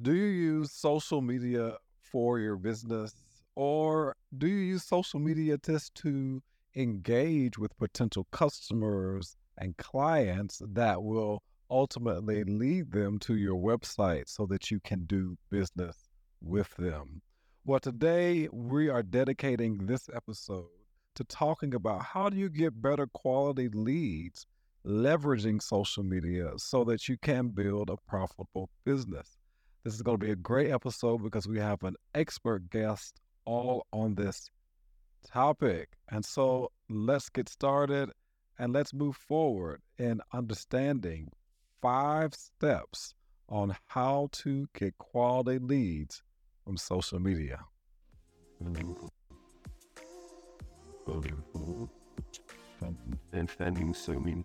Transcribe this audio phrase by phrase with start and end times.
[0.00, 3.12] Do you use social media for your business
[3.54, 6.40] or do you use social media just to
[6.74, 14.46] engage with potential customers and clients that will ultimately lead them to your website so
[14.46, 16.08] that you can do business
[16.40, 17.20] with them?
[17.66, 20.68] Well, today we are dedicating this episode
[21.16, 24.46] to talking about how do you get better quality leads
[24.86, 29.39] leveraging social media so that you can build a profitable business.
[29.82, 33.86] This is going to be a great episode because we have an expert guest all
[33.92, 34.50] on this
[35.26, 35.88] topic.
[36.10, 38.10] And so let's get started
[38.58, 41.32] and let's move forward in understanding
[41.80, 43.14] five steps
[43.48, 46.22] on how to get quality leads
[46.64, 47.60] from social media.
[53.32, 54.44] And standing so mean.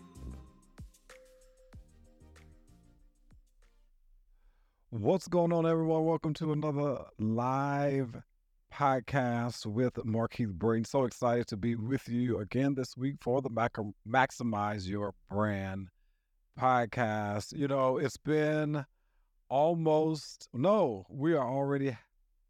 [4.93, 6.03] What's going on, everyone?
[6.03, 8.21] Welcome to another live
[8.73, 10.83] podcast with Markeith Braden.
[10.83, 15.87] So excited to be with you again this week for the Mac- Maximize Your Brand
[16.59, 17.57] podcast.
[17.57, 18.85] You know, it's been
[19.47, 21.97] almost, no, we are already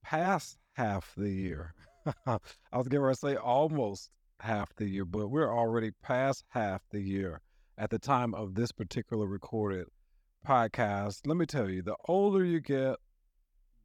[0.03, 1.75] past half the year.
[2.25, 2.39] I
[2.73, 7.01] was getting ready to say almost half the year, but we're already past half the
[7.01, 7.41] year
[7.77, 9.85] at the time of this particular recorded
[10.47, 12.95] podcast, let me tell you, the older you get,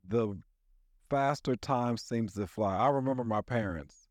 [0.07, 0.39] the
[1.11, 2.77] faster time seems to fly.
[2.77, 4.09] I remember my parents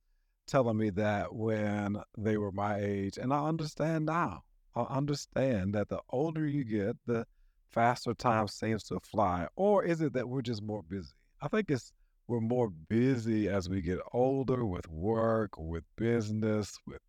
[0.48, 4.44] telling me that when they were my age, and I understand now.
[4.76, 7.26] I understand that the older you get, the
[7.72, 9.48] faster time seems to fly.
[9.56, 11.14] Or is it that we're just more busy?
[11.42, 11.94] I think it's
[12.28, 17.02] we're more busy as we get older with work, with business, with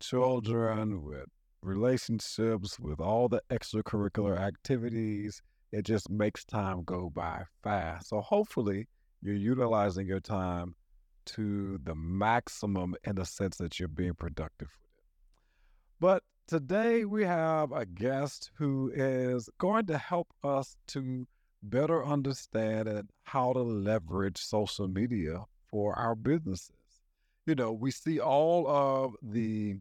[0.00, 1.28] children, with
[1.64, 5.42] relationships, with all the extracurricular activities.
[5.72, 8.08] It just makes time go by fast.
[8.08, 8.86] So hopefully
[9.22, 10.74] you're utilizing your time
[11.26, 15.04] to the maximum in the sense that you're being productive with it.
[15.98, 21.26] But today we have a guest who is going to help us to
[21.62, 26.70] better understand and how to leverage social media for our businesses.
[27.46, 29.76] You know, we see all of the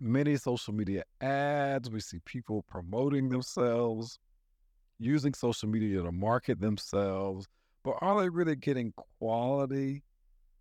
[0.00, 1.90] many social media ads.
[1.90, 4.18] We see people promoting themselves,
[4.98, 7.46] using social media to market themselves.
[7.84, 10.02] But are they really getting quality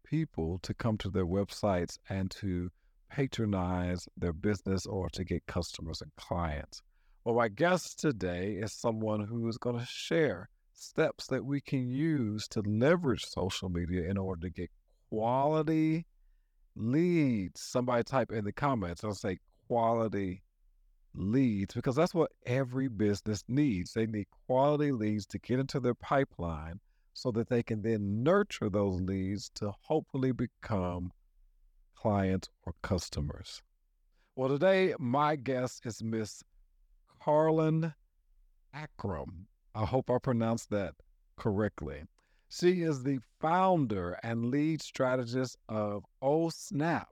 [0.06, 2.70] people to come to their websites and to
[3.10, 6.82] patronize their business or to get customers and clients?
[7.24, 11.90] Well, my guest today is someone who is going to share steps that we can
[11.90, 14.70] use to leverage social media in order to get
[15.10, 16.06] quality
[16.76, 17.62] leads.
[17.62, 19.04] Somebody type in the comments.
[19.04, 20.44] I'll say quality
[21.14, 23.94] leads because that's what every business needs.
[23.94, 26.80] They need quality leads to get into their pipeline
[27.14, 31.12] so that they can then nurture those leads to hopefully become
[31.96, 33.62] clients or customers.
[34.36, 36.44] Well, today my guest is Miss
[37.22, 37.94] Karlyn
[38.74, 39.46] Ankrom.
[39.76, 40.94] I hope I pronounced that
[41.36, 42.04] correctly.
[42.52, 47.10] She is the founder and lead strategist of Oh Snap,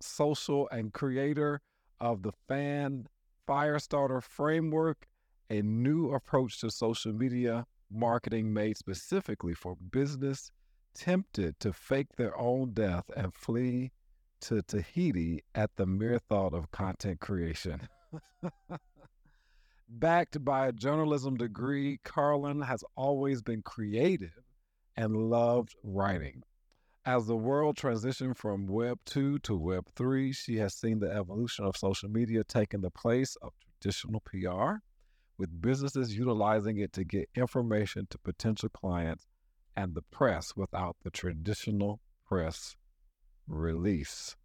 [0.00, 1.60] social and creator
[2.00, 3.06] of the Fan
[3.48, 5.06] Firestarter Framework,
[5.48, 10.50] a new approach to social media marketing made specifically for business
[10.92, 13.92] tempted to fake their own death and flee
[14.40, 17.88] to Tahiti at the mere thought of content creation.
[19.88, 24.49] Backed by a journalism degree, Karlyn has always been creative
[24.96, 26.42] and loved writing.
[27.04, 31.64] As the world transitioned from Web 2 to Web 3, she has seen the evolution
[31.64, 34.82] of social media taking the place of traditional PR,
[35.38, 39.26] with businesses utilizing it to get information to potential clients
[39.74, 42.76] and the press without the traditional press
[43.46, 44.36] release.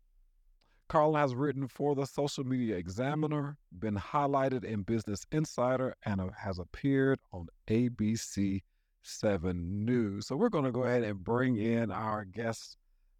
[0.88, 6.59] Carl has written for the Social Media Examiner, been highlighted in Business Insider, and has
[6.59, 8.62] appeared on ABC
[9.05, 10.27] 7 News.
[10.27, 12.77] So we're going to go ahead and bring in our guest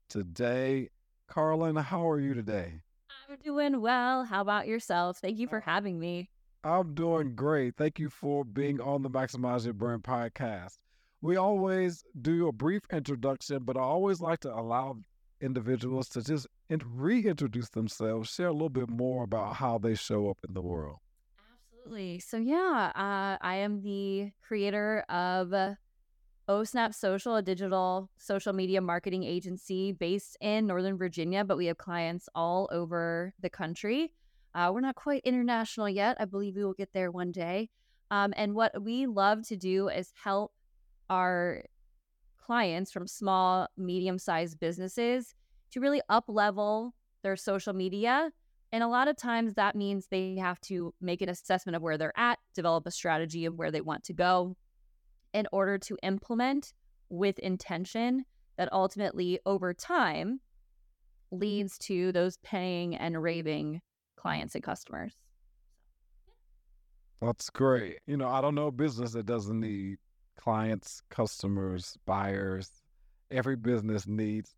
[0.10, 0.90] today.
[1.30, 2.82] Karlyn, how are you today?
[3.30, 4.26] I'm doing well.
[4.26, 5.20] How about yourself?
[5.20, 6.30] Thank you for oh, having me.
[6.64, 7.76] I'm doing great.
[7.78, 10.78] Thank you for being on the Maximize Your Brand podcast.
[11.22, 14.98] We always do a brief introduction, but I always like to allow
[15.42, 20.38] individuals to just reintroduce themselves, share a little bit more about how they show up
[20.48, 20.98] in the world.
[21.86, 22.18] Absolutely.
[22.20, 25.54] So, yeah, uh, I am the creator of
[26.50, 31.78] OSnap Social, a digital social media marketing agency based in Northern Virginia, but we have
[31.78, 34.12] clients all over the country.
[34.56, 36.18] Uh, we're not quite international yet.
[36.20, 37.70] I believe we will get there one day.
[38.10, 40.54] Um, and what we love to do is help
[41.12, 41.66] our
[42.44, 45.36] clients from small, medium sized businesses
[45.70, 48.32] to really up level their social media.
[48.76, 51.98] And a lot of times that means they have to make an assessment of where
[51.98, 54.58] they're at, develop a strategy of where they want to go
[55.34, 56.74] in order to implement
[57.08, 58.26] with intention
[58.58, 60.42] that ultimately over time
[61.32, 61.40] mm-hmm.
[61.40, 63.80] leads to those paying and raving
[64.18, 65.16] clients and customers.
[67.22, 68.00] That's great.
[68.06, 70.00] You know, I don't know a business that doesn't need
[70.38, 72.70] clients, customers, buyers.
[73.32, 74.54] Every business needs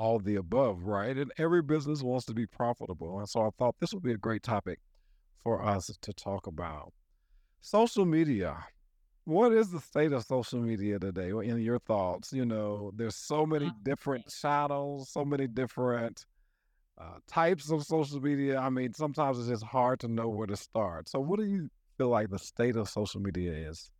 [0.00, 1.14] all the above, right?
[1.14, 3.18] And every business wants to be profitable.
[3.18, 4.78] And so I thought this would be a great topic
[5.44, 6.94] for us to talk about.
[7.60, 8.56] Social media.
[9.24, 11.28] What is the state of social media today?
[11.28, 16.24] In your thoughts, you know, there's so many different channels, so many different
[16.98, 18.58] uh, types of social media.
[18.58, 21.10] I mean, sometimes it's just hard to know where to start.
[21.10, 21.68] So, what do you
[21.98, 23.90] feel like the state of social media is?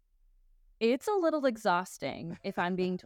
[0.81, 2.99] It's a little exhausting, if I'm being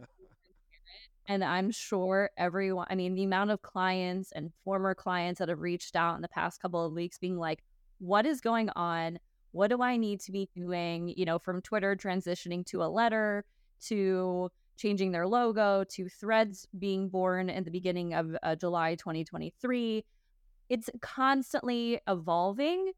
[1.27, 5.61] and I'm sure everyone, I mean, the amount of clients and former clients that have
[5.61, 7.63] reached out in the past couple of weeks being like,
[7.99, 9.19] what is going on?
[9.51, 11.13] What do I need to be doing?
[11.15, 13.45] You know, from Twitter transitioning to a letter
[13.87, 20.03] to changing their logo to threads being born in the beginning of uh, July 2023.
[20.69, 22.91] It's constantly evolving,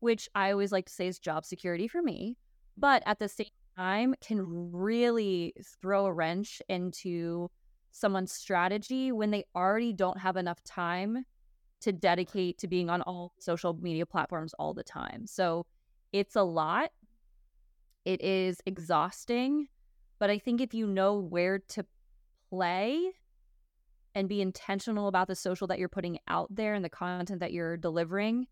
[0.00, 2.36] which I always like to say is job security for me.
[2.76, 3.46] But at the same
[3.76, 7.50] time can really throw a wrench into
[7.92, 11.24] someone's strategy when they already don't have enough time
[11.80, 15.26] to dedicate to being on all social media platforms all the time.
[15.26, 15.66] So
[16.12, 16.90] it's a lot.
[18.04, 19.68] It is exhausting,
[20.18, 21.84] but I think if you know where to
[22.50, 23.12] play
[24.14, 27.52] and be intentional about the social that you're putting out there and the content that
[27.52, 28.46] you're delivering,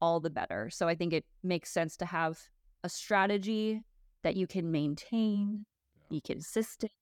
[0.00, 0.68] all the better.
[0.70, 2.38] So I think it makes sense to have
[2.84, 3.82] a strategy
[4.22, 5.64] that you can maintain,
[6.10, 6.92] be consistent,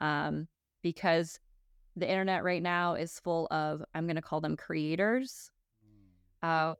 [0.00, 0.48] um,
[0.86, 1.40] because
[1.96, 5.50] the internet right now is full of, I'm going to call them creators.
[6.42, 6.48] Mm.
[6.48, 6.74] Uh,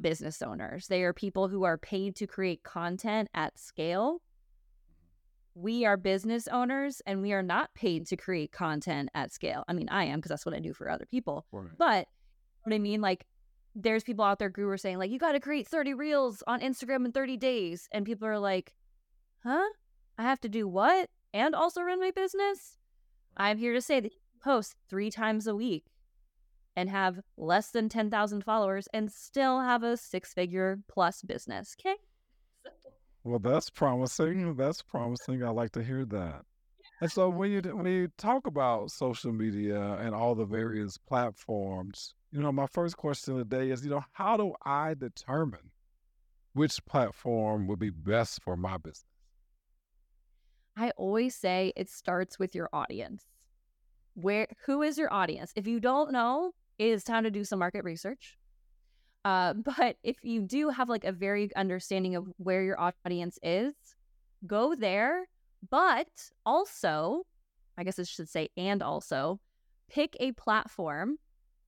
[0.00, 0.86] business owners.
[0.86, 4.14] They are people who are paid to create content at scale.
[4.14, 5.62] Mm-hmm.
[5.62, 9.64] We are business owners and we are not paid to create content at scale.
[9.68, 11.46] I mean, I am because that's what I do for other people.
[11.52, 11.70] Right.
[11.78, 12.08] But
[12.62, 13.26] what I mean, like,
[13.74, 16.60] there's people out there who are saying, like, you got to create 30 reels on
[16.60, 17.88] Instagram in 30 days.
[17.92, 18.74] And people are like,
[19.44, 19.68] huh?
[20.18, 21.08] I have to do what?
[21.32, 22.76] And also run my business?
[23.36, 25.84] I'm here to say that you post three times a week
[26.76, 31.76] and have less than 10,000 followers and still have a six figure plus business.
[31.80, 31.96] Okay.
[33.24, 34.56] Well, that's promising.
[34.56, 35.44] That's promising.
[35.44, 36.42] I like to hear that.
[37.02, 42.14] And so when you when you talk about social media and all the various platforms,
[42.30, 45.70] you know, my first question today is, you know, how do I determine
[46.52, 49.09] which platform would be best for my business?
[50.80, 53.26] I always say it starts with your audience.
[54.14, 55.52] Where who is your audience?
[55.54, 58.38] If you don't know, it is time to do some market research.
[59.22, 63.74] Uh, but if you do have like a very understanding of where your audience is,
[64.46, 65.26] go there.
[65.68, 66.08] But
[66.46, 67.26] also,
[67.76, 69.38] I guess I should say, and also
[69.90, 71.18] pick a platform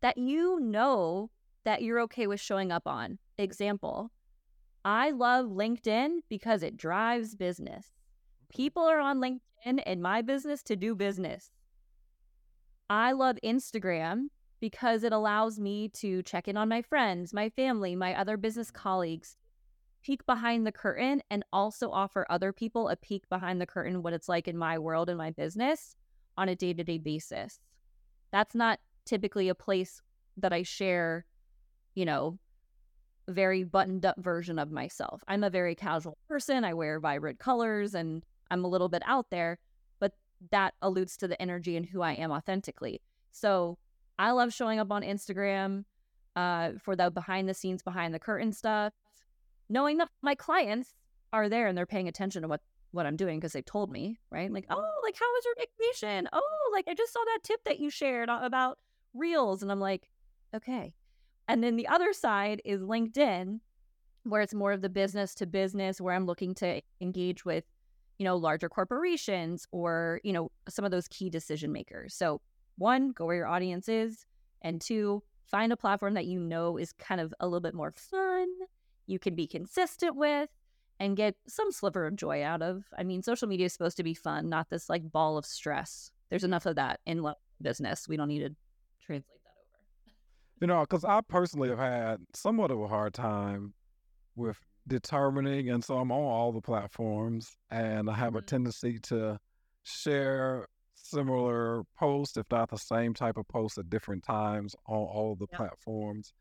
[0.01, 1.29] that you know
[1.65, 3.19] that you're okay with showing up on.
[3.37, 4.11] Example,
[4.87, 7.93] I love LinkedIn because it drives business.
[8.53, 11.51] People are on LinkedIn in my business to do business.
[12.91, 14.27] I love Instagram
[14.61, 18.71] because it allows me to check in on my friends, my family, my other business
[18.71, 19.37] colleagues,
[20.03, 24.13] peek behind the curtain, and also offer other people a peek behind the curtain what
[24.13, 25.97] it's like in my world and my business
[26.37, 27.59] on a day to day basis.
[28.33, 30.03] That's not typically a place
[30.37, 31.25] that I share,
[31.95, 32.39] you know,
[33.29, 35.25] a very buttoned up version of myself.
[35.27, 36.65] I'm a very casual person.
[36.65, 39.59] I wear vibrant colors and I'm a little bit out there,
[39.99, 40.13] but
[40.51, 43.01] that alludes to the energy and who I am authentically.
[43.31, 43.79] So
[44.19, 45.85] I love showing up on Instagram
[46.37, 48.93] uh, for the behind the scenes, behind the curtain stuff,
[49.69, 50.93] knowing that my clients
[51.33, 52.61] are there and they're paying attention to what
[52.93, 54.53] what I'm doing because they told me, right?
[54.53, 56.29] Like, oh, like how was your vacation?
[56.31, 58.79] Oh, like I just saw that tip that you shared about
[59.15, 60.09] reels, and I'm like,
[60.55, 60.93] okay.
[61.49, 63.61] And then the other side is LinkedIn,
[64.25, 67.65] where it's more of the business to business, where I'm looking to engage with,
[68.19, 72.15] you know, larger corporations or, you know, some of those key decision makers.
[72.15, 72.41] So,
[72.79, 74.27] one, go where your audience is.
[74.63, 77.93] And two, find a platform that you know is kind of a little bit more
[77.93, 78.49] fun,
[79.07, 80.49] you can be consistent with,
[80.99, 82.85] and get some sliver of joy out of.
[82.97, 86.11] I mean, social media is supposed to be fun, not this like ball of stress.
[86.31, 87.27] There's enough of that in
[87.61, 88.09] business.
[88.09, 88.55] We don't need to
[89.05, 90.15] translate that over.
[90.61, 93.75] You know, because I personally have had somewhat of a hard time
[94.37, 98.39] with determining, and so I'm on all the platforms, and I have mm-hmm.
[98.39, 99.39] a tendency to
[99.85, 105.37] share similar posts, if not the same type of posts at different times on all
[105.39, 105.59] the yep.
[105.59, 106.33] platforms.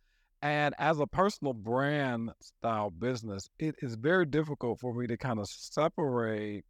[0.42, 5.40] And as a personal brand style business, it is very difficult for me to kind
[5.40, 6.66] of separate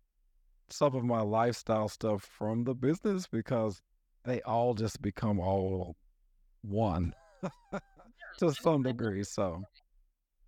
[0.69, 3.81] some of my lifestyle stuff from the business because
[4.25, 5.95] they all just become all
[6.61, 7.13] one
[8.39, 9.23] to some degree.
[9.23, 9.63] So,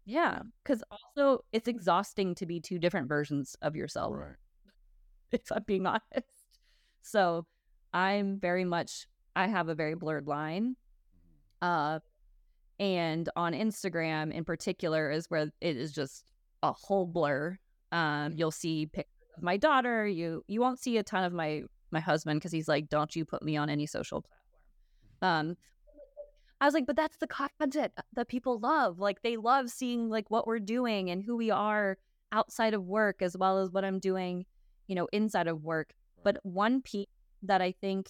[0.06, 4.16] yeah, because also it's exhausting to be two different versions of yourself.
[4.16, 4.36] Right.
[5.32, 6.28] If I'm being honest.
[7.02, 7.48] So,
[7.92, 10.76] I'm very much, I have a very blurred line.
[11.64, 11.96] Mm-hmm.
[11.96, 12.00] Uh,
[12.80, 16.24] and on Instagram in particular is where it is just
[16.62, 17.58] a whole blur.
[17.92, 20.08] Um, you'll see pictures of my daughter.
[20.08, 23.26] You you won't see a ton of my my husband because he's like, "Don't you
[23.26, 24.24] put me on any social
[25.22, 25.58] platform." Um,
[26.64, 28.98] I was like, "But that's the content that people love.
[28.98, 31.98] Like they love seeing like what we're doing and who we are
[32.32, 34.46] outside of work as well as what I'm doing,
[34.88, 35.94] you know, inside of work."
[36.24, 37.08] But one piece
[37.42, 38.10] that I think,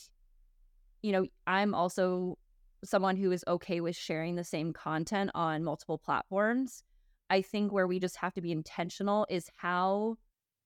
[1.02, 2.38] you know, I'm also
[2.84, 6.84] someone who is okay with sharing the same content on multiple platforms.
[7.32, 10.18] I think where we just have to be intentional is how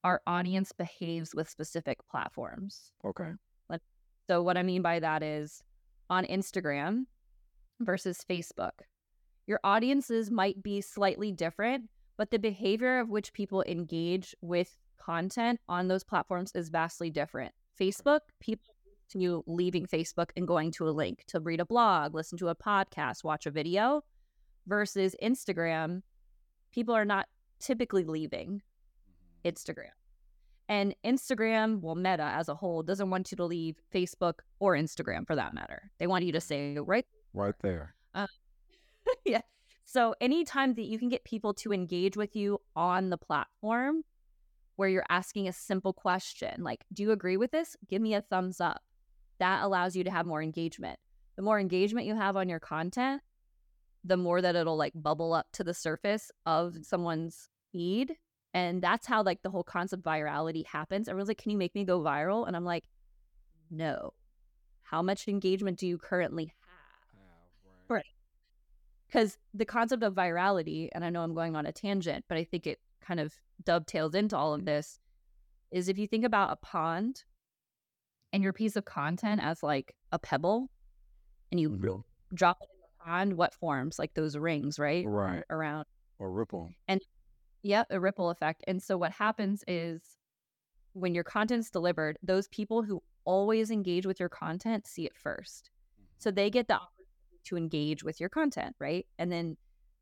[0.03, 2.91] our audience behaves with specific platforms.
[3.06, 3.32] Okay.
[4.29, 5.63] So, what I mean by that is
[6.10, 7.06] on Instagram
[7.80, 8.72] versus Facebook,
[9.46, 11.86] your audiences might be slightly different,
[12.18, 17.54] but the behavior of which people engage with content on those platforms is vastly different.
[17.80, 18.74] Facebook, people
[19.10, 22.56] to leaving Facebook and going to a link to read a blog, listen to a
[22.56, 24.04] podcast, watch a video,
[24.68, 26.02] versus Instagram,
[26.74, 27.28] people are not
[27.60, 29.50] typically leaving mm-hmm.
[29.50, 29.92] Instagram.
[30.70, 35.26] And Instagram, well, Meta as a whole, doesn't want you to leave Facebook or Instagram
[35.26, 35.90] for that matter.
[35.98, 37.96] They want you to stay right, right there.
[38.14, 38.28] Uh,
[39.26, 39.42] yeah.
[39.86, 44.04] So anytime that you can get people to engage with you on the platform,
[44.78, 47.76] where you're asking a simple question like, Do you agree with this?
[47.90, 48.82] Give me a thumbs up
[49.40, 50.98] that allows you to have more engagement.
[51.36, 53.22] The more engagement you have on your content,
[54.04, 58.16] the more that it'll like bubble up to the surface of someone's feed.
[58.54, 61.08] And that's how like the whole concept virality happens.
[61.08, 62.48] Everyone's like, Can you make me go viral?
[62.48, 62.86] And I'm like,
[63.70, 64.14] No.
[64.84, 66.54] How much engagement do you currently.
[69.08, 72.44] Because the concept of virality, and I know I'm going on a tangent, but I
[72.44, 73.34] think it kind of
[73.64, 75.00] dovetails into all of this,
[75.72, 77.24] is if you think about a pond
[78.34, 80.70] and your piece of content as like a pebble
[81.52, 83.98] and you drop it in the pond, what forms?
[83.98, 85.06] Like those rings, right?
[85.08, 85.44] Right.
[85.50, 85.86] Around.
[86.20, 86.70] Or ripple.
[86.88, 87.02] And
[87.64, 88.64] yeah, a ripple effect.
[88.68, 90.02] And so what happens is
[90.94, 95.70] when your content's delivered, those people who always engage with your content see it first.
[95.94, 96.06] Mm-hmm.
[96.18, 96.80] So they get the
[97.48, 99.06] to engage with your content, right?
[99.18, 99.58] And then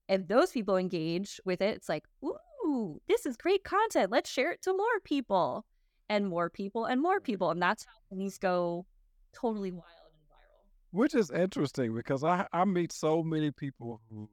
[0.07, 4.11] if those people engage with it, it's like, ooh, this is great content.
[4.11, 5.65] Let's share it to more people
[6.09, 7.51] and more people and more people.
[7.51, 8.85] And that's how things go
[9.33, 10.99] totally wild and viral.
[10.99, 14.29] Which is interesting because I, I meet so many people who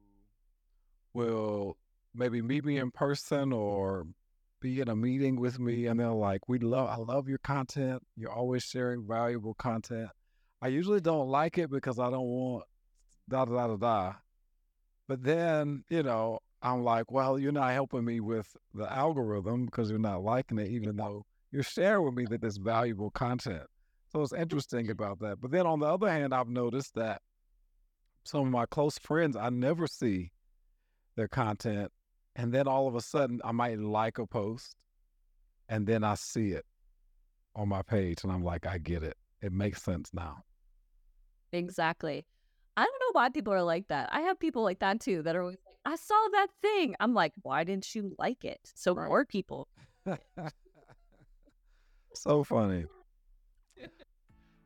[1.13, 1.77] will
[2.15, 4.05] maybe meet me in person or
[4.61, 8.01] be in a meeting with me and they're like, We love I love your content.
[8.15, 10.09] You're always sharing valuable content.
[10.61, 12.63] I usually don't like it because I don't want
[13.29, 14.13] da da da da.
[15.07, 19.89] But then, you know, I'm like, well, you're not helping me with the algorithm because
[19.89, 23.63] you're not liking it, even though you're sharing with me that there's valuable content.
[24.11, 25.41] So it's interesting about that.
[25.41, 27.21] But then on the other hand, I've noticed that
[28.23, 30.31] some of my close friends, I never see
[31.15, 31.91] their content.
[32.35, 34.75] And then all of a sudden, I might like a post
[35.69, 36.65] and then I see it
[37.55, 39.17] on my page and I'm like, I get it.
[39.41, 40.37] It makes sense now.
[41.51, 42.25] Exactly.
[42.75, 44.09] I don't know why people are like that.
[44.11, 46.95] I have people like that too that are always like, I saw that thing.
[46.99, 48.59] I'm like, why didn't you like it?
[48.73, 49.07] So right.
[49.07, 49.67] more people.
[52.13, 52.85] So funny.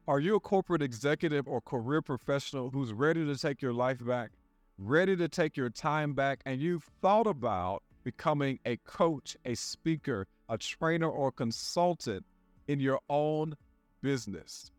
[0.07, 4.31] Are you a corporate executive or career professional who's ready to take your life back,
[4.77, 10.27] ready to take your time back, and you've thought about becoming a coach, a speaker,
[10.49, 12.25] a trainer, or consultant
[12.67, 13.55] in your own
[14.01, 14.71] business?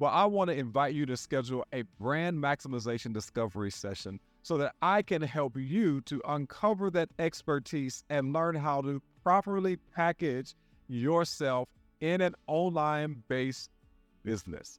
[0.00, 4.76] Well, I want to invite you to schedule a brand maximization discovery session so that
[4.80, 10.54] I can help you to uncover that expertise and learn how to properly package
[10.86, 11.68] yourself
[12.00, 13.70] in an online based
[14.22, 14.78] business.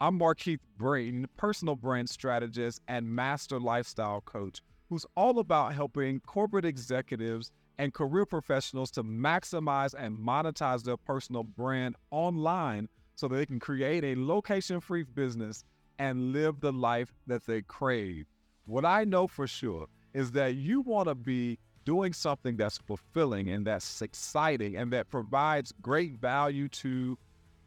[0.00, 6.64] I'm Markeith Braden, personal brand strategist and master lifestyle coach, who's all about helping corporate
[6.64, 13.46] executives and career professionals to maximize and monetize their personal brand online so that they
[13.46, 15.64] can create a location free business
[15.98, 18.26] and live the life that they crave.
[18.66, 23.48] What I know for sure is that you want to be doing something that's fulfilling
[23.50, 27.18] and that's exciting and that provides great value to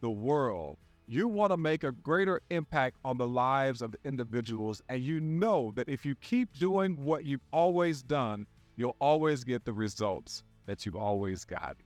[0.01, 0.77] the world.
[1.07, 5.71] You want to make a greater impact on the lives of individuals, and you know
[5.75, 10.85] that if you keep doing what you've always done, you'll always get the results that
[10.85, 11.77] you've always got.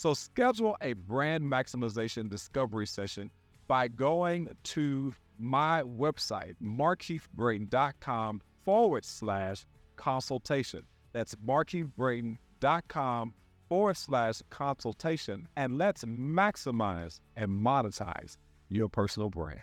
[0.00, 3.30] So, schedule a brand maximization discovery session
[3.68, 9.66] by going to my website, markeithbraden.com forward slash
[9.96, 10.84] consultation.
[11.12, 13.34] That's markeithbraden.com
[13.68, 15.46] forward slash consultation.
[15.58, 18.38] And let's maximize and monetize
[18.70, 19.60] your personal brand.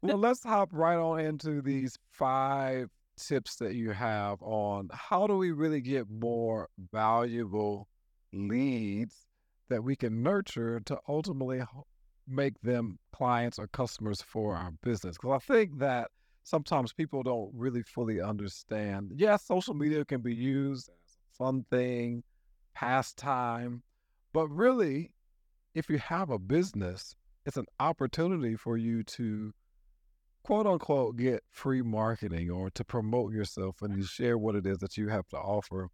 [0.00, 2.88] well, let's hop right on into these five
[3.18, 7.88] tips that you have on how do we really get more valuable
[8.36, 9.26] leads
[9.68, 11.62] that we can nurture to ultimately
[12.28, 15.16] make them clients or customers for our business.
[15.16, 16.10] Because I think that
[16.44, 19.12] sometimes people don't really fully understand.
[19.14, 22.22] Yes, social media can be used as a fun thing,
[22.74, 23.82] pastime,
[24.32, 25.12] but really,
[25.74, 29.52] if you have a business, it's an opportunity for you to
[30.42, 34.78] quote unquote get free marketing or to promote yourself and to share what it is
[34.78, 35.88] that you have to offer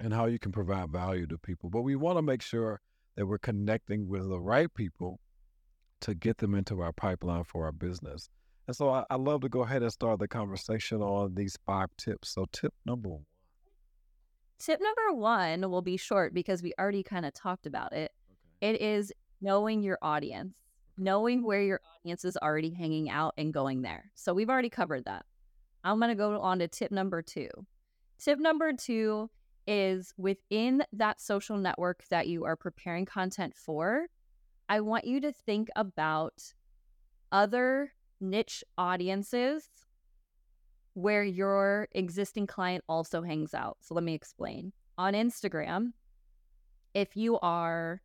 [0.00, 1.70] and how you can provide value to people.
[1.70, 2.80] But we want to make sure
[3.16, 5.20] that we're connecting with the right people
[6.00, 8.28] to get them into our pipeline for our business.
[8.68, 11.88] And so I, I love to go ahead and start the conversation on these five
[11.96, 12.30] tips.
[12.30, 13.24] So, tip number one.
[14.58, 18.12] Tip number one will be short because we already kind of talked about it.
[18.62, 18.74] Okay.
[18.74, 20.54] It is knowing your audience,
[20.98, 24.10] knowing where your audience is already hanging out and going there.
[24.14, 25.24] So, we've already covered that.
[25.82, 27.48] I'm going to go on to tip number two.
[28.18, 29.30] Tip number two
[29.68, 34.06] is within that social network that you are preparing content for,
[34.68, 36.54] I want you to think about
[37.30, 39.68] other niche audiences
[40.94, 43.76] where your existing client also hangs out.
[43.82, 44.72] So let me explain.
[44.96, 45.92] On Instagram,
[46.94, 48.00] if you are,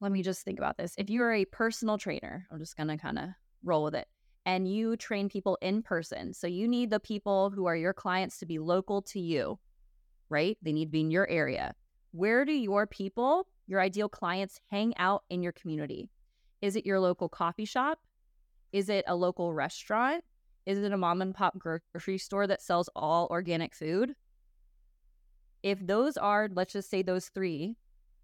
[0.00, 0.94] let me just think about this.
[0.98, 3.30] If you are a personal trainer, I'm just going to kind of
[3.64, 4.06] roll with it,
[4.46, 6.34] and you train people in person.
[6.34, 9.58] So you need the people who are your clients to be local to you,
[10.30, 10.56] right?
[10.62, 11.74] They need to be in your area.
[12.12, 16.10] Where do your people your ideal clients hang out in your community?
[16.60, 18.00] Is it your local coffee shop?
[18.72, 20.24] Is it a local restaurant?
[20.66, 24.14] Is it a mom and pop grocery store that sells all organic food?
[25.62, 27.76] If those are, let's just say those three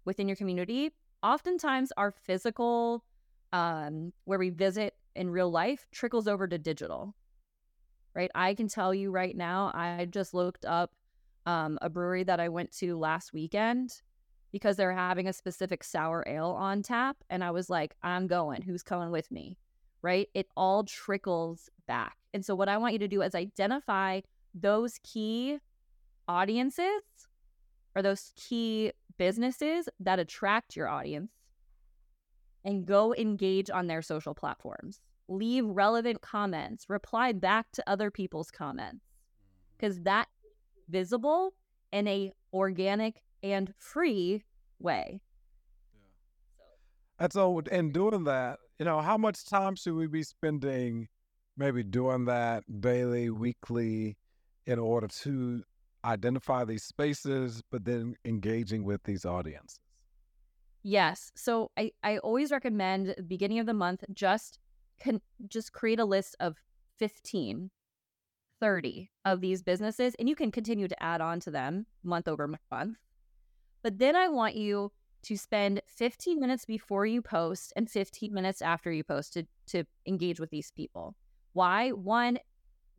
[0.03, 0.91] within your community,
[1.23, 3.05] oftentimes our physical,
[3.53, 7.15] um, where we visit in real life, trickles over to digital,
[8.13, 8.31] right?
[8.35, 10.91] I can tell you right now, I just looked up
[11.47, 14.01] um, a brewery that I went to last weekend
[14.51, 17.17] because they're having a specific sour ale on tap.
[17.29, 18.61] And I was like, I'm going.
[18.61, 19.57] Who's coming with me?
[20.01, 20.27] Right?
[20.35, 22.17] It all trickles back.
[22.33, 24.21] And so, what I want you to do is identify
[24.53, 25.57] those key
[26.27, 27.01] audiences
[27.95, 31.31] or those key businesses that attract your audience
[32.63, 34.99] and go engage on their social platforms.
[35.29, 39.05] Leave relevant comments, reply back to other people's comments
[39.77, 40.05] because mm-hmm.
[40.05, 40.27] that
[40.89, 41.53] visible
[41.91, 44.43] in a organic and free
[44.79, 45.21] way.
[45.93, 47.23] Yeah.
[47.23, 51.07] And so, in doing that, you know, how much time should we be spending
[51.55, 54.17] maybe doing that daily, weekly,
[54.65, 55.63] in order to
[56.05, 59.79] identify these spaces, but then engaging with these audiences?
[60.83, 61.31] Yes.
[61.35, 64.59] So I, I always recommend beginning of the month just
[64.99, 66.57] can just create a list of
[66.99, 67.71] 15
[68.59, 72.47] 30 of these businesses and you can continue to add on to them month over
[72.71, 72.97] month
[73.83, 74.91] but then I want you
[75.23, 79.83] to spend 15 minutes before you post and 15 minutes after you post to, to
[80.05, 81.15] engage with these people.
[81.53, 81.89] Why?
[81.91, 82.39] One,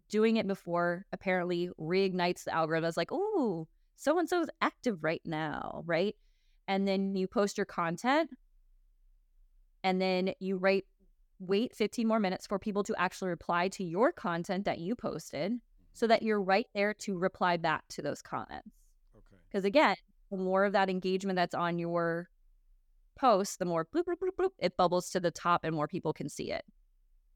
[0.08, 2.88] doing it before apparently reignites the algorithm.
[2.88, 6.16] It's like, oh, so and so is active right now, right?
[6.66, 8.30] And then you post your content
[9.84, 10.84] and then you write
[11.38, 15.52] wait 15 more minutes for people to actually reply to your content that you posted
[15.52, 15.58] mm-hmm.
[15.92, 18.70] so that you're right there to reply back to those comments.
[19.16, 19.40] Okay.
[19.48, 19.96] Because again,
[20.30, 22.28] the more of that engagement that's on your
[23.16, 26.12] post, the more bloop, bloop, bloop, bloop, it bubbles to the top and more people
[26.12, 26.64] can see it.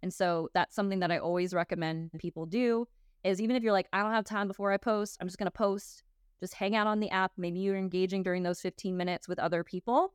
[0.02, 2.86] And so that's something that I always recommend people do
[3.24, 5.46] is even if you're like, I don't have time before I post, I'm just going
[5.46, 6.02] to post,
[6.40, 7.32] just hang out on the app.
[7.36, 10.12] Maybe you're engaging during those 15 minutes with other people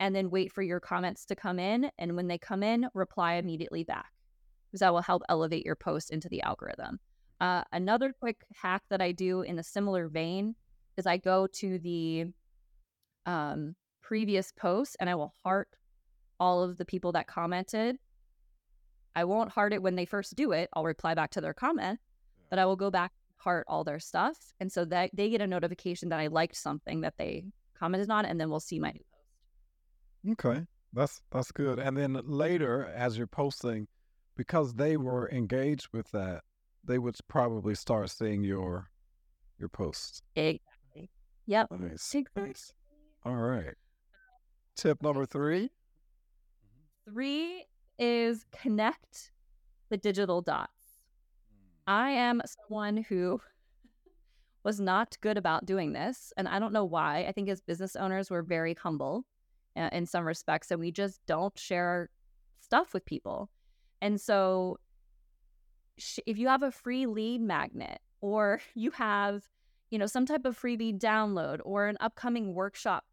[0.00, 1.90] and then wait for your comments to come in.
[1.98, 4.12] And when they come in, reply immediately back
[4.66, 6.98] because that will help elevate your post into the algorithm.
[7.40, 10.54] Uh, another quick hack that I do in a similar vein
[10.96, 12.26] is I go to the
[13.26, 15.68] um, previous post and I will heart
[16.40, 17.98] all of the people that commented.
[19.14, 20.68] I won't heart it when they first do it.
[20.72, 21.98] I'll reply back to their comment,
[22.50, 25.46] but I will go back heart all their stuff, and so that they get a
[25.46, 27.44] notification that I liked something that they
[27.78, 29.15] commented on, and then we'll see my new post.
[30.32, 31.78] Okay, that's that's good.
[31.78, 33.86] And then later, as you're posting,
[34.36, 36.42] because they were engaged with that,
[36.84, 38.90] they would probably start seeing your
[39.58, 40.22] your posts.
[40.34, 41.10] Exactly.
[41.46, 41.68] Yep.
[41.78, 42.14] Nice.
[42.36, 42.72] nice.
[43.24, 43.74] All right.
[44.76, 45.70] Tip number three.
[47.08, 47.64] Three
[47.98, 49.32] is connect
[49.90, 50.70] the digital dots.
[51.86, 51.90] Hmm.
[51.90, 53.40] I am someone who
[54.64, 56.32] was not good about doing this.
[56.36, 57.24] And I don't know why.
[57.26, 59.24] I think as business owners, we're very humble
[59.76, 62.10] uh, in some respects, and we just don't share
[62.60, 63.50] stuff with people.
[64.02, 64.78] And so,
[65.98, 69.44] sh- if you have a free lead magnet or you have,
[69.90, 73.04] you know, some type of freebie download or an upcoming workshop,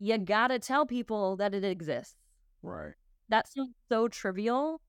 [0.00, 2.16] you gotta tell people that it exists.
[2.62, 2.94] Right.
[3.28, 4.80] That sounds so trivial,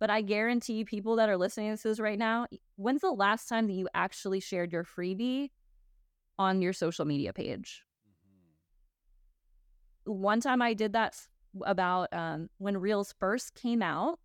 [0.00, 2.46] but I guarantee people that are listening to this right now,
[2.76, 5.50] when's the last time that you actually shared your freebie
[6.38, 7.84] on your social media page?
[10.14, 11.16] One time I did that
[11.62, 14.18] about um, when Reels first came out,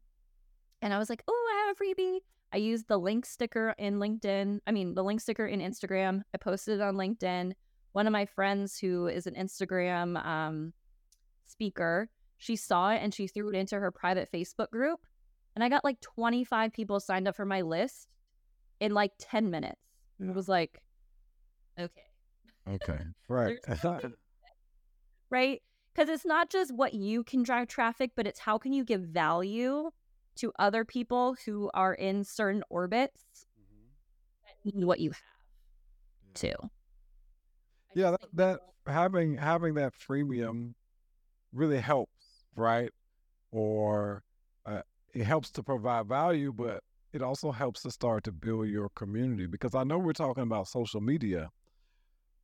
[0.82, 2.20] and I was like, oh, I have a freebie.
[2.54, 4.60] I used the link sticker in LinkedIn.
[4.66, 6.22] I mean, the link sticker in Instagram.
[6.34, 7.54] I posted it on LinkedIn.
[7.92, 10.74] One of my friends who is an Instagram um,
[11.46, 15.00] speaker, she saw it and she threw it into her private Facebook group
[15.56, 18.08] and I got like 25 people signed up for my list
[18.80, 19.80] in like 10 minutes.
[20.20, 20.30] Yeah.
[20.30, 20.82] It was like,
[21.80, 22.02] okay.
[22.70, 23.00] Okay.
[23.30, 23.58] Right.
[25.30, 25.62] right?
[25.96, 29.02] Because it's not just what you can drive traffic, but it's how can you give
[29.02, 29.92] value
[30.36, 33.46] to other people who are in certain orbits
[34.68, 34.86] mm-hmm.
[34.86, 36.54] what you have too.
[37.94, 40.74] Yeah, that, that having having that freemium
[41.54, 42.92] really helps, right?
[43.52, 44.24] Or
[44.66, 44.82] uh,
[45.14, 49.46] it helps to provide value, but it also helps to start to build your community
[49.48, 51.50] because I know we're talking about social media,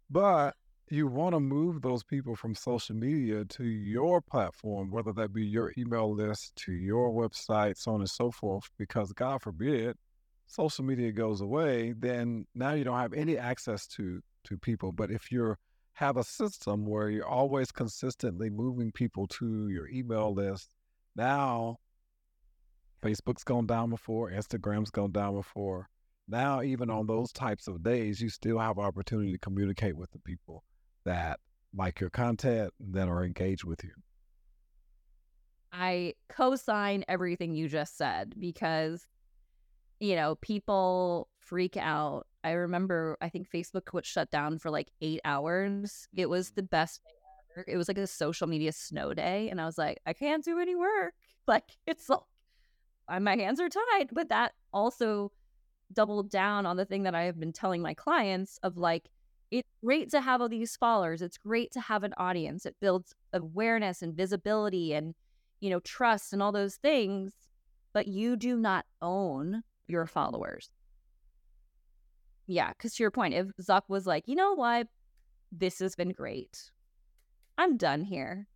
[0.09, 0.55] but
[0.91, 5.45] you want to move those people from social media to your platform, whether that be
[5.45, 9.95] your email list, to your website, so on and so forth, because God forbid
[10.47, 14.91] social media goes away, then now you don't have any access to to people.
[14.91, 15.55] But if you
[15.93, 20.69] have a system where you're always consistently moving people to your email list,
[21.15, 21.77] now
[23.01, 25.87] Facebook's gone down before, Instagram's gone down before.
[26.27, 30.19] Now, even on those types of days, you still have opportunity to communicate with the
[30.19, 30.63] people
[31.05, 31.39] that
[31.75, 33.91] like your content that are engaged with you.
[35.73, 39.07] I co-sign everything you just said because
[40.01, 42.25] you know, people freak out.
[42.43, 46.07] I remember I think Facebook was shut down for like 8 hours.
[46.15, 46.71] It was the mm.
[46.71, 47.11] best day
[47.55, 47.65] ever.
[47.67, 50.59] It was like a social media snow day and I was like, I can't do
[50.59, 51.13] any work.
[51.47, 52.19] Like it's like
[53.19, 54.09] my hands are tied.
[54.11, 55.31] But that also
[55.91, 59.09] doubled down on the thing that I have been telling my clients of like,
[59.51, 61.21] it's great to have all these followers.
[61.21, 62.65] It's great to have an audience.
[62.65, 65.13] It builds awareness and visibility and,
[65.59, 67.33] you know, trust and all those things.
[67.93, 70.69] But you do not own your followers.
[72.47, 72.71] Yeah.
[72.79, 74.87] Cause to your point, if Zuck was like, you know what?
[75.51, 76.71] This has been great.
[77.57, 78.47] I'm done here.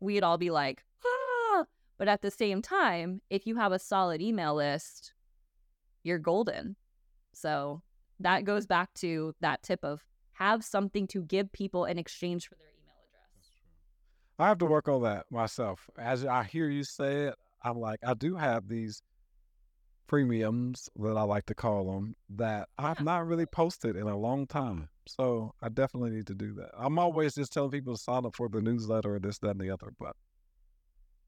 [0.00, 1.64] We'd all be like, ah!
[1.98, 5.12] but at the same time, if you have a solid email list,
[6.02, 6.76] you're golden.
[7.34, 7.82] So
[8.22, 12.54] that goes back to that tip of have something to give people in exchange for
[12.56, 13.50] their email address.
[14.38, 15.88] I have to work on that myself.
[15.98, 19.02] As I hear you say it, I'm like, I do have these
[20.08, 24.46] premiums that I like to call them that I've not really posted in a long
[24.46, 24.88] time.
[25.06, 26.70] So I definitely need to do that.
[26.76, 29.60] I'm always just telling people to sign up for the newsletter or this, that, and
[29.60, 30.16] the other, but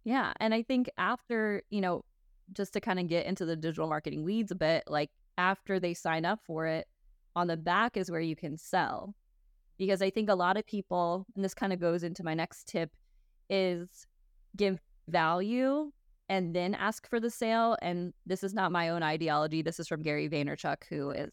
[0.05, 0.33] yeah.
[0.39, 2.05] And I think after, you know,
[2.53, 5.95] just to kind of get into the digital marketing weeds a bit, like after they
[5.95, 6.87] sign up for it,
[7.37, 9.15] on the back is where you can sell.
[9.79, 12.69] Because I think a lot of people, and this kind of goes into my next
[12.69, 12.91] tip,
[13.51, 14.07] is
[14.57, 15.91] give value
[16.29, 17.77] and then ask for the sale.
[17.83, 19.63] And this is not my own ideology.
[19.63, 21.33] This is from Gary Vaynerchuk, who is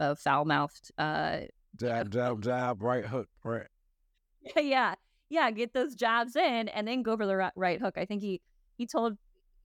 [0.00, 1.40] a foul mouthed uh
[1.78, 3.66] jab, jab, jab, right hook, right.
[4.56, 4.94] yeah
[5.30, 7.94] yeah, get those jabs in and then go for the right hook.
[7.96, 8.42] I think he
[8.76, 9.16] he told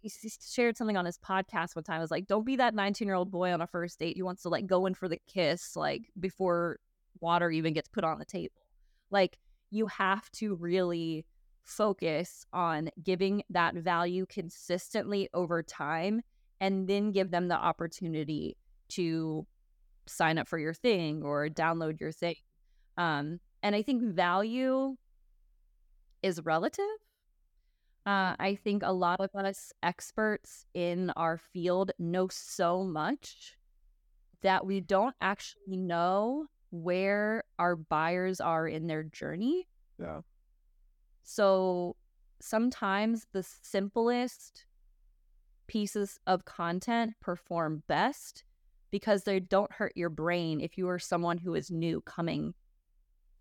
[0.10, 1.98] he shared something on his podcast one time.
[1.98, 4.26] It was like, don't be that 19 year old boy on a first date who
[4.26, 6.80] wants to like go in for the kiss, like before
[7.20, 8.62] water even gets put on the table.
[9.10, 9.38] Like,
[9.72, 11.26] you have to really
[11.64, 16.22] focus on giving that value consistently over time
[16.62, 18.56] and then give them the opportunity
[18.90, 19.46] to
[20.06, 22.36] sign up for your thing or download your thing.
[22.98, 24.96] Um, and I think value
[26.22, 26.86] is relative.
[28.06, 33.58] Uh, I think a lot of us experts in our field know so much
[34.44, 39.68] that we don't actually know where our buyers are in their journey.
[40.00, 40.22] Yeah.
[41.24, 41.96] So
[42.40, 44.66] sometimes the simplest
[45.66, 48.44] pieces of content perform best
[48.92, 52.54] because they don't hurt your brain if you are someone who is new coming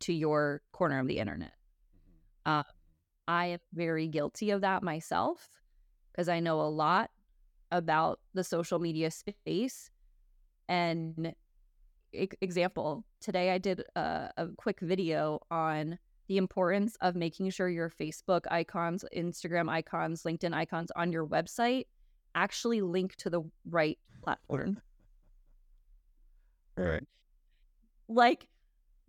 [0.00, 1.52] to your corner of the internet.
[2.46, 2.62] Uh,
[3.26, 5.62] I am very guilty of that myself
[6.12, 7.10] because I know a lot
[7.70, 9.90] about the social media space.
[10.68, 11.34] And
[12.12, 17.68] e- example, today I did a, a quick video on the importance of making sure
[17.68, 21.86] your Facebook icons, Instagram icons, LinkedIn icons on your website
[22.34, 24.80] actually link to the right platform.
[26.76, 27.06] Right.
[28.08, 28.48] Like,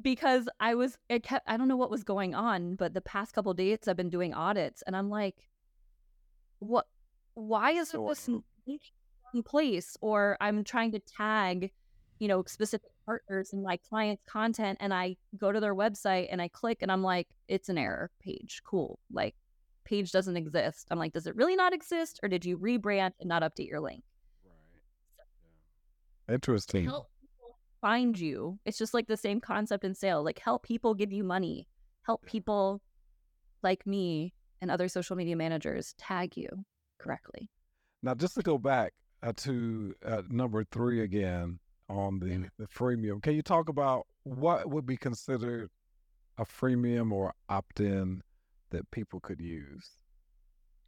[0.01, 3.33] because I was, it kept, I don't know what was going on, but the past
[3.33, 5.35] couple days I've been doing audits and I'm like,
[6.59, 6.85] what,
[7.33, 8.43] why isn't So, this in
[9.33, 9.97] in place?
[10.01, 11.71] Or I'm trying to tag,
[12.19, 16.41] you know, specific partners and my client's content and I go to their website and
[16.41, 18.61] I click and I'm like, it's an error page.
[18.65, 18.99] Cool.
[19.11, 19.35] Like,
[19.83, 20.87] page doesn't exist.
[20.89, 22.19] I'm like, does it really not exist?
[22.23, 24.03] Or did you rebrand and not update your link?
[26.27, 26.33] Right.
[26.33, 26.85] Interesting.
[26.85, 27.14] help people
[27.85, 28.57] find you.
[28.65, 30.23] It's just like the same concept in sale.
[30.23, 31.67] Like help people give you money.
[32.01, 32.81] Help people
[33.61, 36.49] like me and other social media managers tag you
[36.97, 37.51] correctly.
[38.01, 43.21] Now, just to go back uh, to uh, number three again on the, the freemium,
[43.21, 45.69] can you talk about what would be considered
[46.39, 48.23] a freemium or opt in
[48.71, 49.91] that people could use?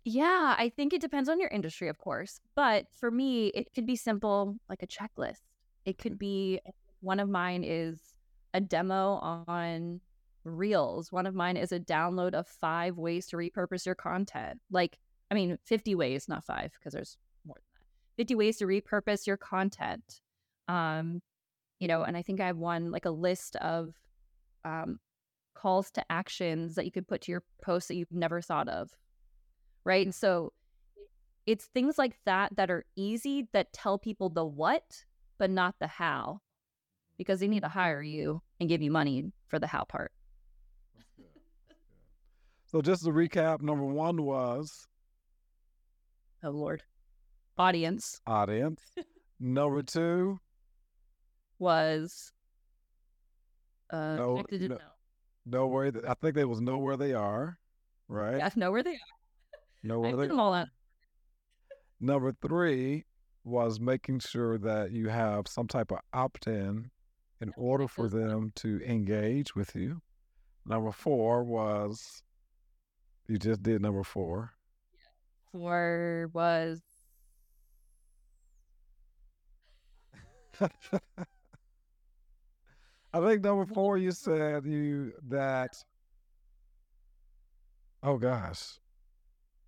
[0.04, 2.40] Yeah, I think it depends on your industry, of course.
[2.56, 5.42] But for me, it could be simple, like a checklist.
[5.86, 6.60] It could be
[7.08, 8.00] one of mine is
[8.54, 9.16] a demo
[9.48, 10.02] on
[10.44, 11.12] Reels.
[11.12, 14.60] One of mine is a download of five ways to repurpose your content.
[14.72, 14.98] Like,
[15.32, 18.22] I mean, 50 ways, not five, because there's more than that.
[18.24, 20.22] 50 ways to repurpose your content.
[20.68, 21.22] Um,
[21.80, 23.94] you know, and I think I have one like a list of
[24.66, 25.00] um,
[25.56, 28.90] calls to actions that you could put to your posts that you've never thought of
[29.88, 30.06] right?
[30.06, 30.52] And so
[31.46, 35.06] it's things like that that are easy that tell people the what,
[35.40, 36.42] but not the how,
[37.18, 40.12] because they need to hire you and give you money for the how part.
[42.70, 44.88] So, just to recap, number one was
[46.44, 46.84] Oh, Lord.
[47.58, 48.82] Audience audience.
[49.40, 50.38] number two,
[51.60, 52.32] was
[53.90, 54.76] uh, No, connected to no.
[54.76, 54.82] know.
[55.46, 57.58] know where I think they was know where they are,
[58.08, 58.38] right?
[58.38, 59.18] Yeah, know where they are.
[59.82, 60.68] Know where put they them all out.
[62.00, 63.06] Number three
[63.44, 66.92] was making sure that you have some type of opt in
[67.42, 70.02] in order for them to engage with you.
[70.66, 72.24] Number four was
[73.28, 74.54] you just did number four.
[75.52, 76.82] Four was
[83.14, 85.76] I think number four you said you that
[88.04, 88.80] oh gosh.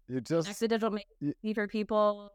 [0.08, 0.98] You just accidental
[1.54, 2.32] for people.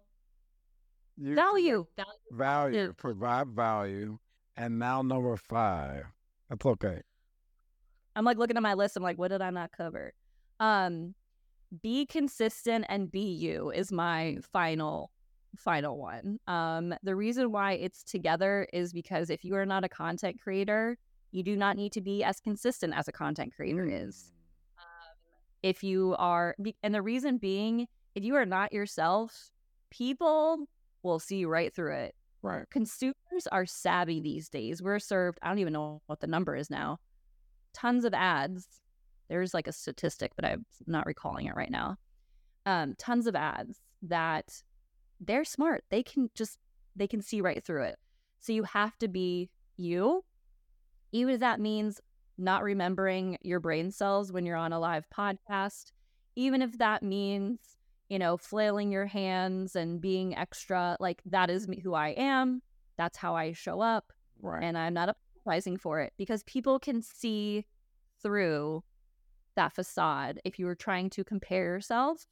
[1.17, 1.35] you.
[1.35, 1.87] Value.
[2.31, 4.19] value, provide value.
[4.57, 6.05] And now number five.
[6.49, 7.01] That's okay.
[8.17, 8.97] I'm like looking at my list.
[8.97, 10.13] I'm like, what did I not cover?
[10.61, 11.15] Um,
[11.83, 15.11] be consistent and be you is my final
[15.57, 16.39] final one.
[16.47, 20.99] Um, the reason why it's together is because if you are not a content creator,
[21.31, 24.33] you do not need to be as consistent as a content creator is.
[24.79, 24.85] Um,
[25.63, 29.51] If you are, and the reason being, if you are not yourself,
[29.91, 30.67] people
[31.03, 32.15] will see right through it.
[32.45, 32.69] Right.
[32.71, 34.83] Consumers are savvy these days.
[34.83, 36.99] We're served, I don't even know what the number is now,
[37.73, 38.69] tons of ads.
[39.31, 41.97] There's like a statistic, but I'm not recalling it right now.
[42.67, 44.63] Um, tons of ads that
[45.21, 45.85] they're smart.
[45.89, 46.59] They can just
[46.95, 47.97] they can see right through it.
[48.41, 50.23] So you have to be you,
[51.13, 51.99] even if that means
[52.37, 55.93] not remembering your brain cells when you're on a live podcast,
[56.37, 57.59] even if that means,
[58.15, 62.63] you know, flailing your hands and being extra, like that is me who I am.
[62.97, 64.63] That's how I show up Right.
[64.63, 67.67] and I'm not apologizing for it because people can see
[68.23, 68.85] through
[69.57, 72.25] that facade if you were trying to compare yourself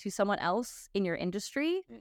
[0.00, 1.96] to someone else in your industry, mm-hmm.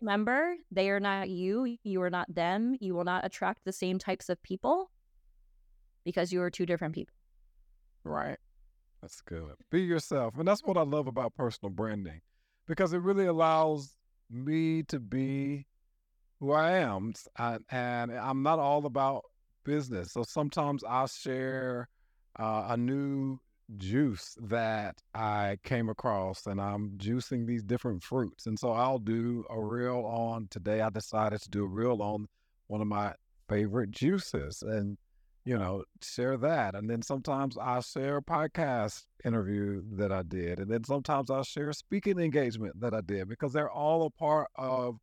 [0.00, 1.76] remember they are not you.
[1.84, 2.76] You are not them.
[2.80, 4.90] You will not attract the same types of people
[6.04, 7.14] because you are two different people.
[8.02, 8.38] Right.
[9.00, 9.54] That's good.
[9.70, 10.34] Be yourself.
[10.38, 12.20] And that's what I love about personal branding
[12.66, 13.96] because it really allows
[14.30, 15.66] me to be
[16.40, 17.14] who I am.
[17.38, 19.22] I, and I'm not all about
[19.64, 20.12] business.
[20.12, 21.88] So sometimes I'll share
[22.38, 23.38] uh, a new
[23.76, 28.46] juice that I came across and I'm juicing these different fruits.
[28.46, 30.80] And so I'll do a reel on today.
[30.80, 32.26] I decided to do a reel on
[32.66, 33.14] one of my
[33.48, 34.98] favorite juices and,
[35.48, 36.74] you know, share that.
[36.74, 40.58] And then sometimes I'll share a podcast interview that I did.
[40.58, 44.10] And then sometimes I'll share a speaking engagement that I did because they're all a
[44.10, 44.98] part of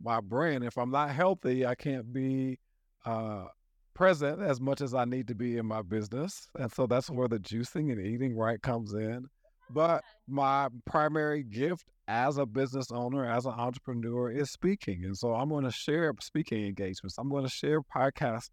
[0.00, 0.62] my brand.
[0.62, 2.60] If I'm not healthy, I can't be
[3.04, 3.46] uh,
[3.92, 6.48] present as much as I need to be in my business.
[6.56, 9.26] And so that's where the juicing and eating right comes in.
[9.70, 15.04] But my primary gift as a business owner, as an entrepreneur, is speaking.
[15.04, 17.18] And so I'm going to share speaking engagements.
[17.18, 18.50] I'm going to share podcast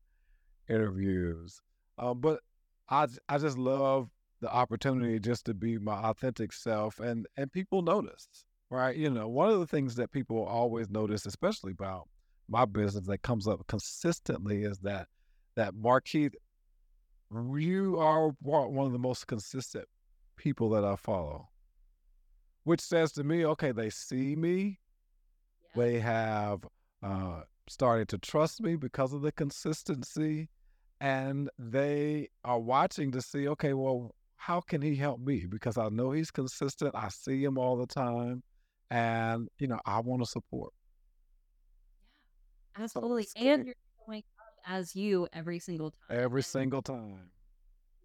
[0.69, 1.62] interviews.
[1.97, 2.39] Uh, but
[2.89, 4.10] I, I just love
[4.41, 8.27] the opportunity just to be my authentic self and, and people notice,
[8.69, 8.95] right?
[8.95, 12.08] You know, one of the things that people always notice, especially about
[12.47, 15.08] my business that comes up consistently is that
[15.56, 16.34] that Markeith,
[17.32, 19.86] you are one of the most consistent
[20.38, 21.49] people that I follow,
[22.63, 24.80] which says to me, okay, they see me,
[25.75, 25.84] yeah.
[25.84, 26.60] they have
[27.01, 30.49] uh, started to trust me because of the consistency,
[30.99, 35.45] and they are watching to see, okay, well, how can he help me?
[35.47, 38.43] Because I know he's consistent, I see him all the time,
[38.89, 40.73] and you know, I want to support.
[42.77, 44.23] Yeah, absolutely, so and you're showing
[44.65, 46.17] as you every single time.
[46.17, 47.31] Every single time.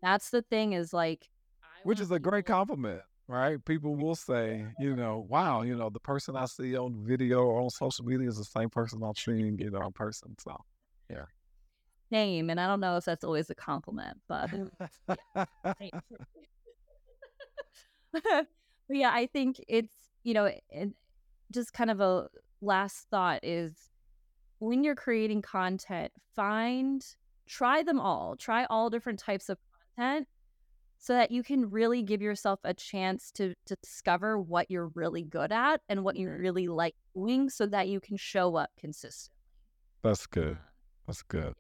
[0.03, 1.29] That's the thing is like
[1.85, 3.65] which is a great compliment, right?
[3.65, 7.61] People will say, you know, wow, you know, the person I see on video or
[7.61, 10.35] on social media is the same person I'm seeing, you know, in person.
[10.39, 10.57] So,
[11.11, 11.25] yeah.
[12.13, 14.51] Same, and I don't know if that's always a compliment, but
[15.81, 16.01] yeah.
[18.13, 18.47] but
[18.91, 20.91] yeah, I think it's you know, it,
[21.51, 22.29] just kind of a
[22.61, 23.75] last thought is
[24.59, 27.05] when you're creating content, find,
[27.49, 29.59] try them all, try all different types of
[29.97, 30.29] content
[30.99, 35.25] so that you can really give yourself a chance to, to discover what you're really
[35.25, 39.35] good at and what you really like doing so that you can show up consistently.
[40.05, 40.53] That's good.
[40.53, 40.67] Uh,
[41.09, 41.55] That's good.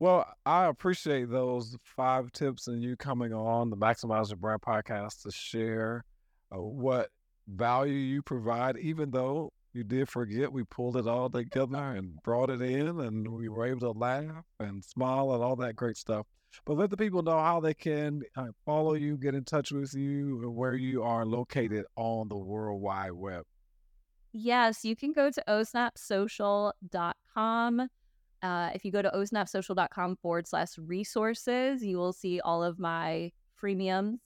[0.00, 5.24] Well, I appreciate those five tips and you coming on the Maximize Your Brand podcast
[5.24, 6.06] to share
[6.50, 7.10] uh, what
[7.46, 12.48] value you provide, even though you did forget we pulled it all together and brought
[12.48, 16.26] it in and we were able to laugh and smile and all that great stuff.
[16.64, 19.92] But let the people know how they can uh, follow you get in touch with
[19.92, 23.44] you and where you are located on the world wide web.
[24.32, 27.90] Yes you can go to ohsnapsocial.com
[28.42, 33.30] uh, if you go to ohsnapsocial.com forward slash resources you will see all of my
[33.60, 34.18] freemiums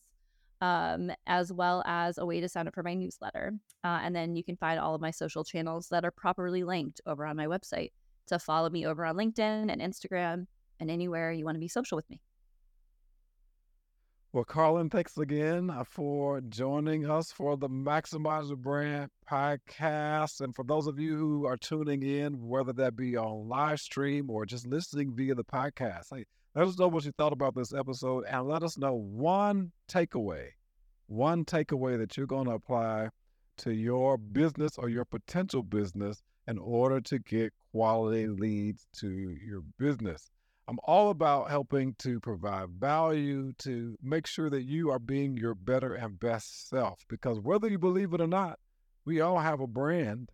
[0.64, 3.53] um, as well as a way to sign up for my newsletter.
[3.85, 7.03] Uh, and then you can find all of my social channels that are properly linked
[7.07, 7.92] over on my website
[8.29, 10.46] to follow me over on LinkedIn and Instagram
[10.81, 12.20] and anywhere you want to be social with me.
[14.35, 20.40] Well, Karlyn, thanks again uh, for joining us for the Maximize Your Brand podcast.
[20.40, 24.29] And for those of you who are tuning in, whether that be on live stream
[24.29, 26.25] or just listening via the podcast, hey,
[26.57, 30.49] let us know what you thought about this episode and let us know one takeaway,
[31.07, 33.11] one takeaway that you're going to apply
[33.59, 39.09] to your business or your potential business in order to get quality leads to
[39.47, 40.29] your business.
[40.66, 45.55] I'm all about helping to provide value to make sure that you are being your
[45.55, 47.05] better and best self.
[47.09, 48.59] Because whether you believe it or not,
[49.05, 50.31] we all have a brand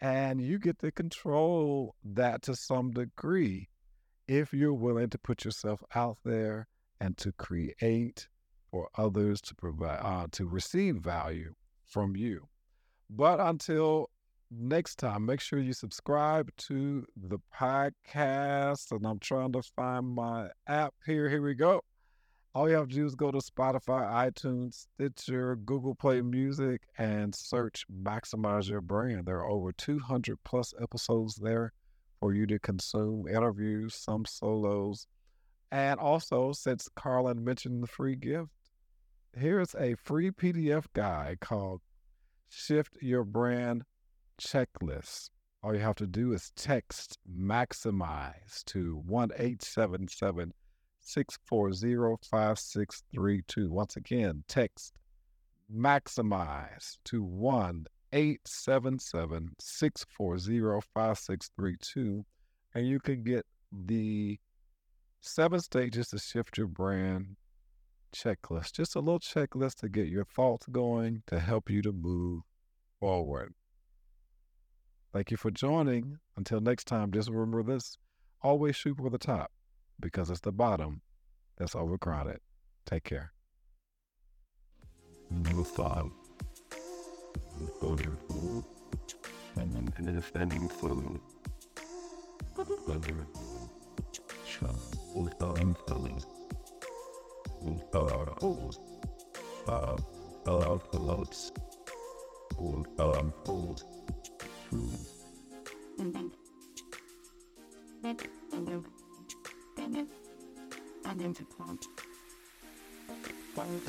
[0.00, 3.68] and you get to control that to some degree
[4.28, 6.68] if you're willing to put yourself out there
[7.00, 8.28] and to create
[8.70, 11.54] for others to provide uh, to receive value
[11.84, 12.48] from you.
[13.08, 14.10] But until
[14.58, 18.90] next time, make sure you subscribe to the podcast.
[18.92, 21.28] And I'm trying to find my app here.
[21.28, 21.82] Here we go.
[22.54, 27.34] All you have to do is go to Spotify, iTunes, Stitcher, Google Play Music, and
[27.34, 29.24] search Maximize Your Brand.
[29.24, 31.72] There are over 200 plus episodes there
[32.20, 35.06] for you to consume interviews, some solos.
[35.70, 38.50] And also, since Karlyn mentioned the free gift,
[39.34, 41.80] here's a free PDF guide called
[42.50, 43.84] Shift Your Brand
[44.40, 45.30] Checklist.
[45.62, 49.30] All you have to do is text maximize to 1
[51.00, 53.70] 640 5632.
[53.70, 54.94] Once again, text
[55.74, 62.24] maximize to 1 877 640 5632.
[62.74, 64.38] And you can get the
[65.20, 67.36] seven stages to shift your brand
[68.14, 68.72] checklist.
[68.72, 72.42] Just a little checklist to get your thoughts going to help you to move
[73.00, 73.54] forward.
[75.12, 76.18] Thank you for joining.
[76.36, 77.98] Until next time, just remember this
[78.42, 79.52] always shoot for the top
[80.00, 81.02] because it's the bottom
[81.58, 82.38] that's overcrowded.
[82.86, 83.32] Take care.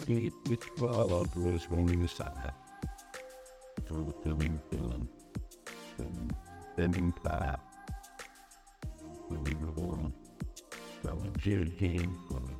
[0.07, 2.53] Shop with follow Bruce you sat
[3.87, 4.35] through the
[4.69, 5.07] film,
[6.75, 7.61] then clap.
[9.29, 9.37] Were
[9.75, 10.13] warm.
[11.03, 12.52] Well, Jill came from